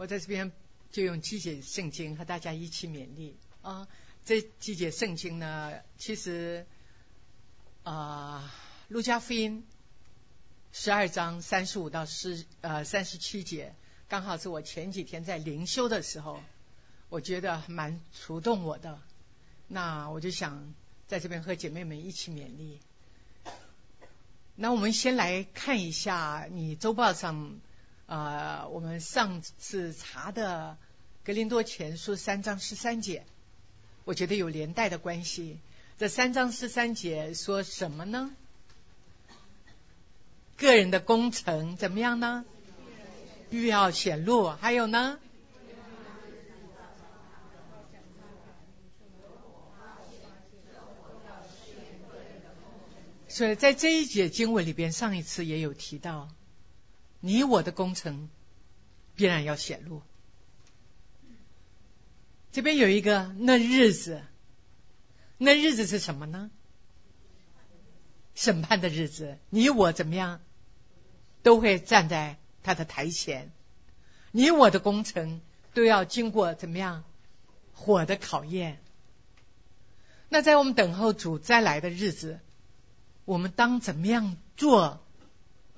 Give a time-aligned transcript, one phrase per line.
[0.00, 0.50] 我在这边
[0.90, 3.86] 就用季节圣经和大家一起勉励啊。
[4.24, 6.64] 这季节圣经呢，其实
[7.82, 8.50] 啊，
[8.88, 9.62] 路加福音
[10.72, 13.74] 十二章三十五到十呃三十七节，
[14.08, 16.40] 刚好是我前几天在灵修的时候，
[17.10, 19.02] 我觉得蛮触动我的。
[19.68, 20.72] 那我就想
[21.08, 22.80] 在这边和姐妹们一起勉励。
[24.54, 27.60] 那我们先来看一下你周报上。
[28.10, 30.76] 啊，我们上次查的
[31.24, 33.24] 《格林多前书》三章十三节，
[34.04, 35.60] 我觉得有连带的关系。
[35.96, 38.34] 这三章十三节说什么呢？
[40.56, 42.44] 个人的工程怎么样呢？
[43.48, 44.48] 必要显露。
[44.48, 45.20] 还有呢？
[53.28, 56.28] 所以在这一节经文里边，上一次也有提到。
[57.20, 58.28] 你我的工程
[59.14, 60.02] 必然要显露。
[62.52, 64.22] 这边有一个那日子，
[65.38, 66.50] 那日子是什么呢？
[68.34, 70.40] 审判的日子，你我怎么样
[71.42, 73.52] 都会站在他的台前，
[74.32, 75.40] 你我的工程
[75.74, 77.04] 都要经过怎么样
[77.74, 78.80] 火的考验。
[80.28, 82.40] 那在我们等候主再来的日子，
[83.24, 85.04] 我们当怎么样做？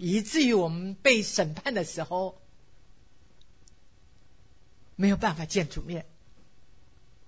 [0.05, 2.43] 以至于我们被审判的时候
[4.97, 6.07] 没有办法见主面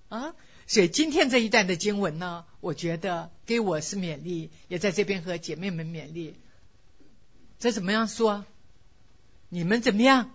[0.09, 0.35] 啊！
[0.67, 6.35] 所以今天这一段的经文呢，我觉得给我是勉励，也在这边和姐妹们勉励。
[7.59, 8.43] 这怎么样说？
[9.47, 10.31] 你们怎么样？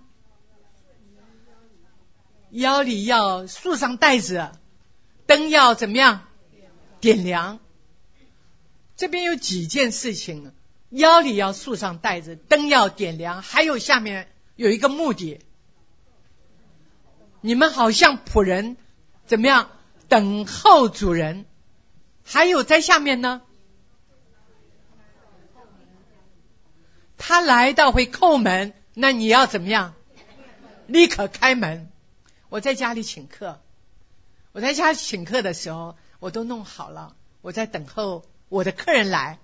[2.53, 4.51] 腰里要束上带子，
[5.27, 6.27] 灯要怎么样？
[7.03, 7.61] 点亮。
[8.97, 10.55] 这边有几件事情。
[10.91, 15.41] 腰里要束上带子，灯要点亮，还有下面有一个目的。
[17.41, 18.77] 你们好像仆人，
[19.25, 19.71] 怎么样
[20.09, 21.47] 等候主人？
[22.25, 23.41] 还有在下面呢，
[27.17, 29.95] 他来到会叩门，那你要怎么样？
[30.87, 31.91] 立刻开门。
[32.49, 33.61] 我在家里请客，
[34.53, 39.39] 我在家请客的时候，我都弄好了，我在等候我的客人来。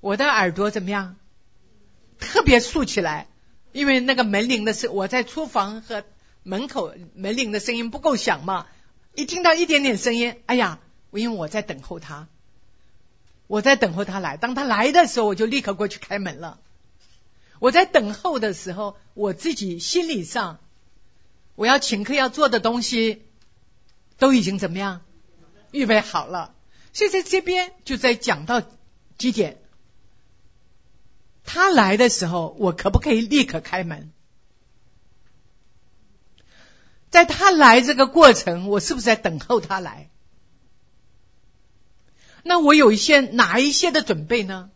[0.00, 1.16] 我的耳朵怎么样？
[2.18, 3.28] 特别竖起来，
[3.72, 6.02] 因为那个门铃的声，我在厨房和
[6.42, 8.66] 门口门铃的声音不够响嘛。
[9.14, 10.78] 一听到一点点声音，哎呀，
[11.10, 12.28] 我因为我在等候他，
[13.46, 14.38] 我在等候他来。
[14.38, 16.58] 当他来的时候，我就立刻过去开门了。
[17.58, 20.58] 我在等候的时候，我自己心理上，
[21.54, 23.24] 我要请客要做的东西
[24.18, 25.02] 都已经怎么样
[25.70, 26.54] 预备好了。
[26.94, 28.62] 所以在这边就在讲到
[29.18, 29.58] 几点。
[31.46, 34.12] 他来的时候，我可不可以立刻开门？
[37.08, 40.10] 在他来这个过程，我是不是在等候他来？
[42.42, 44.70] 那我有一些哪一些的准备呢？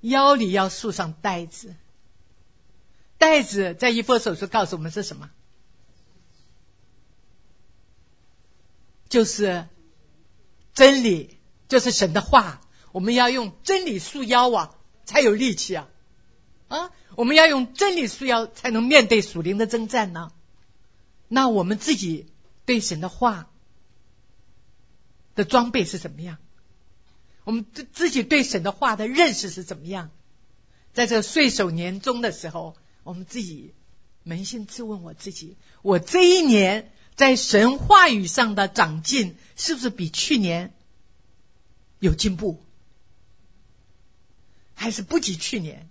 [0.00, 1.74] 腰里要束上带子，
[3.16, 5.30] 带子在一佛手术告诉我们是什么？
[9.08, 9.66] 就是
[10.74, 12.60] 真理，就是神的话。
[12.92, 14.76] 我们要用真理束腰啊！
[15.10, 15.88] 才有力气啊！
[16.68, 20.30] 啊，我们要用真理束腰，才能面对属灵的征战呢。
[21.26, 22.26] 那我们自己
[22.64, 23.50] 对神的话
[25.34, 26.38] 的装备是怎么样？
[27.42, 30.12] 我们自自己对神的话的认识是怎么样？
[30.92, 33.74] 在这岁首年终的时候，我们自己
[34.24, 40.72] 扪心自问我自己：我这一年在神话语上的长进，是不是比去年
[41.98, 42.62] 有进步？
[44.80, 45.90] 还是不及去年。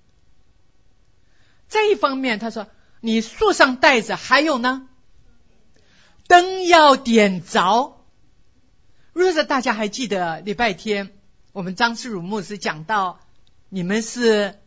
[1.68, 2.68] 这一方面，他说
[3.02, 4.90] ：“你树上带着，还有呢，
[6.26, 8.04] 灯要点着。”
[9.14, 11.16] 若是大家还记得礼拜天
[11.52, 13.20] 我们张世儒牧师讲到，
[13.70, 14.60] 你们是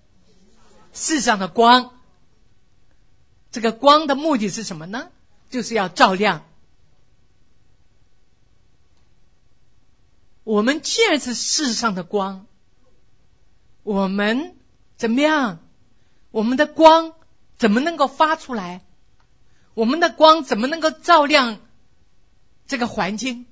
[0.92, 1.92] 世上的光，
[3.50, 5.10] 这个光的目的是什么呢？
[5.50, 6.44] 就是要照亮。
[10.44, 12.46] 我们既然是世上的光。
[13.82, 14.56] 我们
[14.96, 15.58] 怎么样？
[16.30, 17.14] 我们的光
[17.58, 18.80] 怎么能够发出来？
[19.74, 21.58] 我们的光怎么能够照亮
[22.66, 23.46] 这个环境？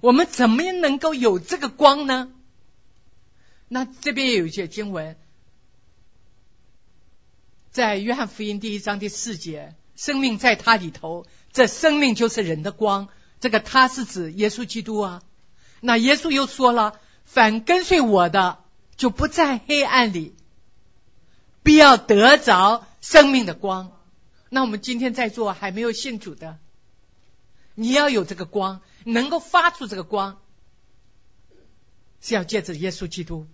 [0.00, 2.32] 我们怎么样能够有这个光呢？
[3.68, 5.16] 那这边有一节经文，
[7.70, 13.08] 在约翰福音第一章第四节：“生命在他里头，这生命就是人的光。”
[13.40, 15.22] 这个他是指耶稣基督啊。
[15.80, 16.98] 那耶稣又说了。
[17.30, 18.64] 反跟随我的，
[18.96, 20.34] 就不在黑暗里，
[21.62, 23.92] 必要得着生命的光。
[24.48, 26.58] 那我们今天在座还没有信主的，
[27.74, 30.40] 你要有这个光，能够发出这个光，
[32.22, 33.46] 是要借着耶稣基督。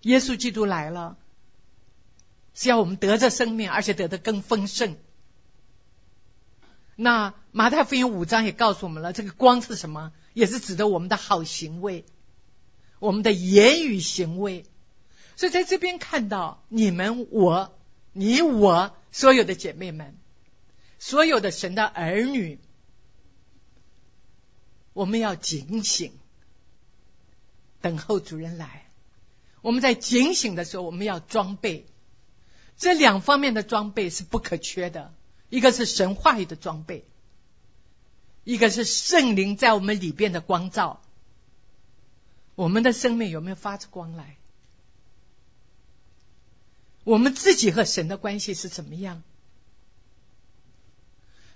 [0.00, 1.18] 耶稣基督来了，
[2.54, 4.96] 是要我们得着生命，而且得的更丰盛。
[6.96, 10.12] 那马太福音五章也告诉我们了，这个光是什么？
[10.38, 12.04] 也是指的我们的好行为，
[12.98, 14.64] 我们的言语行为。
[15.36, 17.74] 所以在这边看到你们我。
[18.14, 20.16] 你我所有的姐妹们，
[20.98, 22.58] 所有的神的儿女，
[24.92, 26.12] 我们要警醒，
[27.80, 28.90] 等候主人来。
[29.60, 31.86] 我们在警醒的时候，我们要装备。
[32.76, 35.14] 这两方面的装备是不可缺的，
[35.48, 37.04] 一个是神话语的装备，
[38.48, 41.02] 一个是圣灵在我们里边的光照。
[42.54, 44.38] 我们的生命有没有发出光来？
[47.04, 49.22] 我们自己和神的关系是怎么样？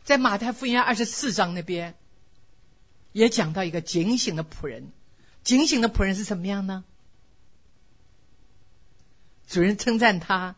[0.05, 1.95] 在马太福音二十四章那边
[3.13, 4.93] 也讲到一个警醒的仆人，
[5.45, 6.85] 警醒的仆人是什么样呢？
[9.49, 10.57] 主人称赞他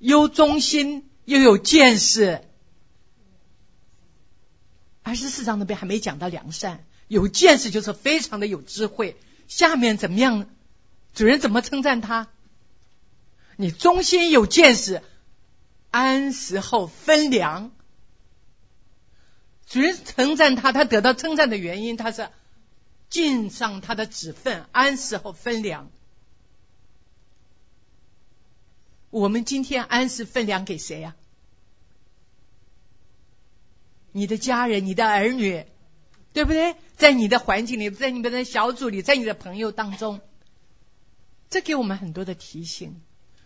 [0.00, 2.48] 又忠心又有见识。
[5.12, 9.14] 二十四章那边还没讲到良善，有见识就是非常的有智慧。
[9.46, 10.48] 下面怎么样？
[11.12, 12.28] 主人怎么称赞他？
[13.56, 15.02] 你忠心有见识，
[15.90, 17.72] 安时后分粮。
[19.66, 22.30] 主人称赞他，他得到称赞的原因，他是
[23.10, 25.90] 尽上他的职分，安时后分粮。
[29.10, 31.14] 我们今天安时分粮给谁呀？
[34.12, 35.66] 你的家人，你的儿女，
[36.32, 36.76] 对不对？
[36.96, 40.20] 在你的环境里，在你们的小组里，在你的朋友当中，
[41.50, 43.00] 这给我们很多的提醒。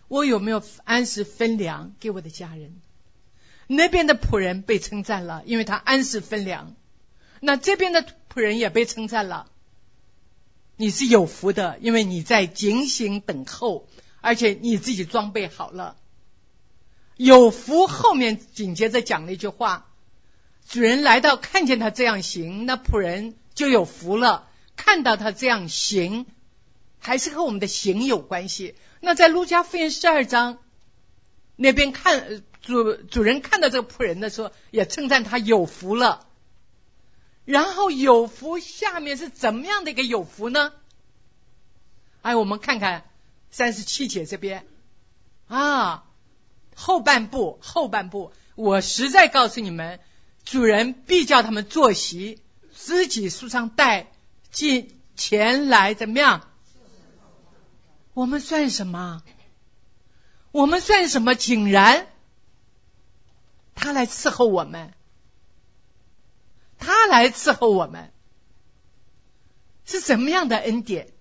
[0.07, 2.79] 我有没有按时分粮给我的家人？
[3.67, 6.75] 那边的仆人被称赞了，因为他按时分粮。
[7.41, 9.51] 那这边的仆人也被称赞了，
[10.75, 13.87] 你是有福的，因为你在警醒等候，
[14.21, 15.97] 而且你自己装备好了。
[17.17, 19.86] 有福后面紧接着讲了一句话：
[20.67, 24.49] 主人来到，看见他这样行，那仆人就有福了。
[24.75, 26.25] 看到他这样行，
[26.99, 28.75] 还是和我们的行有关系。
[28.99, 30.59] 那在路加福音十二章
[31.55, 36.27] 那边看主主人看到这个仆人的时候，也称赞他有福了。
[37.45, 40.73] 然后有福下面是怎么样的一个有福呢？
[42.21, 43.05] 哎，我们看看
[43.51, 44.67] 三十七节这边
[45.47, 46.03] 啊，
[46.75, 50.01] 后半部后半部，我实在告诉你们，
[50.49, 52.41] 主人必叫他们坐席，
[52.73, 54.13] 自己书上带
[54.49, 56.49] 进前来，怎么样？
[58.13, 59.23] 我们算什么？
[60.51, 61.35] 我们算什么？
[61.35, 62.07] 竟然
[63.75, 64.93] 他来伺候我们，
[66.77, 68.13] 他来伺候我们，
[69.83, 71.11] 是什么样的恩典？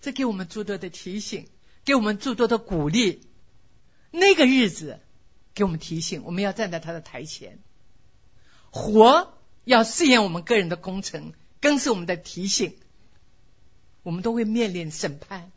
[0.00, 1.48] 这给我们诸多的提醒，
[1.84, 3.26] 给我们诸多的鼓励。
[4.12, 5.00] 那个日子
[5.56, 7.58] 给我们提醒，我们要站在他的台前，
[8.70, 9.32] 活
[9.64, 11.32] 要试验我们个人的工程，
[11.62, 12.76] 更是我们的提醒。
[14.02, 15.50] 我们都会面临审判，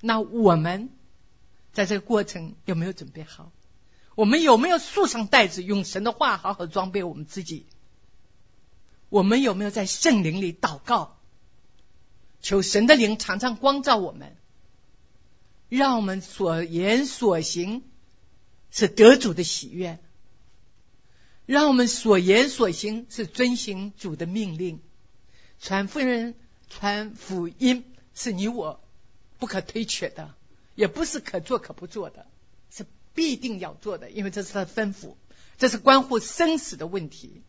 [0.00, 0.90] 那我们
[1.72, 3.50] 在这个过程有没有准备好？
[4.14, 7.66] 我们有没有束上带子，用神的话好好装备我们自己？
[9.08, 11.16] 我们有没有在圣灵里祷告，
[12.42, 14.36] 求神的灵常常光照我们，
[15.70, 17.82] 让我们所言所行
[18.74, 20.00] 是得主的喜悦，
[21.46, 24.80] 让我们所言所行是遵行主的命令，
[25.60, 26.34] 传福音。
[26.68, 28.80] 传福音是你我
[29.38, 30.34] 不可推却的，
[30.74, 32.26] 也不是可做可不做的，
[32.68, 35.14] 是必定要做的，因为这是他的吩咐，
[35.56, 37.44] 这是关乎生死的问题。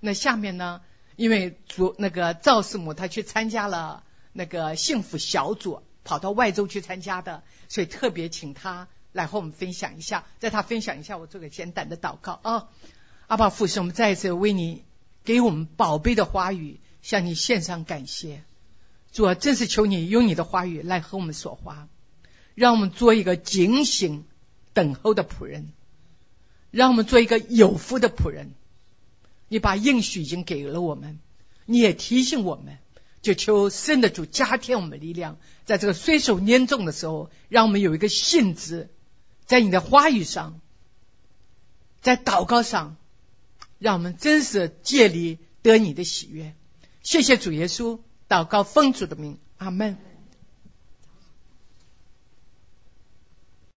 [0.00, 0.80] 那下面呢？
[1.16, 10.26] 因为主那个赵师母她去参加了那个幸福小组，跑到外州去参加的，所以特别请他来和我们分享一下。
[10.38, 12.68] 在他分享一下，我做个简单的祷告啊！
[13.28, 14.84] 阿爸父神，我们再一次为你
[15.24, 18.42] 给我们宝贝的话语向你献上感谢。
[19.12, 21.88] 主啊，正是求你用你的话语来和我们说话，
[22.54, 24.24] 让我们做一个警醒、
[24.72, 25.72] 等候的仆人，
[26.70, 28.52] 让我们做一个有福的仆人。
[29.48, 31.18] 你把应许已经给了我们，
[31.66, 32.78] 你也提醒我们，
[33.20, 38.88] 就求圣的主加添我们力量，在这个随手拈重的时候，让我们有一个信子，
[39.52, 40.62] 在你的话语上，
[42.00, 42.96] 在祷告上，
[43.78, 46.54] 让我们真实借力得你的喜悦。
[47.02, 48.00] 谢谢主耶稣。
[48.30, 49.98] 祷告奉主的名，阿门。